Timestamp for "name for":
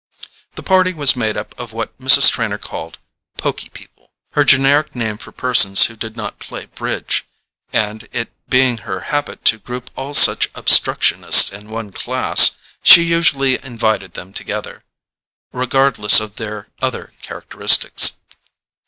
4.95-5.31